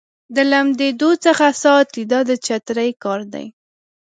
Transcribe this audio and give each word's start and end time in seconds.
د 0.35 0.37
لمدېدو 0.51 1.11
څخه 1.25 1.45
ساتي 1.63 2.03
دا 2.11 2.19
د 2.29 2.31
چترۍ 2.45 2.91
کار 3.03 3.21
دی. 3.33 3.45